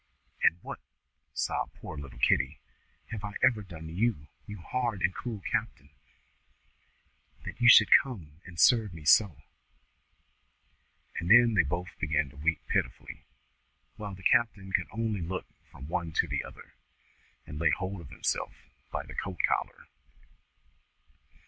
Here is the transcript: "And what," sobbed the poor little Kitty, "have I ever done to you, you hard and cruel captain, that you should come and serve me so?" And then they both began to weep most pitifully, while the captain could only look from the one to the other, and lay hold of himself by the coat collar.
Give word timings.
"And 0.41 0.57
what," 0.63 0.79
sobbed 1.31 1.75
the 1.75 1.79
poor 1.79 1.95
little 1.95 2.17
Kitty, 2.17 2.59
"have 3.11 3.23
I 3.23 3.33
ever 3.43 3.61
done 3.61 3.85
to 3.85 3.93
you, 3.93 4.27
you 4.47 4.57
hard 4.59 5.03
and 5.03 5.13
cruel 5.13 5.41
captain, 5.41 5.91
that 7.45 7.61
you 7.61 7.69
should 7.69 7.89
come 8.01 8.41
and 8.43 8.59
serve 8.59 8.95
me 8.95 9.05
so?" 9.05 9.43
And 11.19 11.29
then 11.29 11.53
they 11.53 11.61
both 11.61 11.99
began 11.99 12.31
to 12.31 12.35
weep 12.35 12.61
most 12.61 12.73
pitifully, 12.73 13.25
while 13.95 14.15
the 14.15 14.23
captain 14.23 14.71
could 14.73 14.87
only 14.91 15.21
look 15.21 15.45
from 15.69 15.85
the 15.85 15.91
one 15.91 16.13
to 16.13 16.27
the 16.27 16.43
other, 16.43 16.73
and 17.45 17.59
lay 17.59 17.69
hold 17.69 18.01
of 18.01 18.09
himself 18.09 18.55
by 18.91 19.03
the 19.03 19.13
coat 19.13 19.37
collar. 19.47 19.85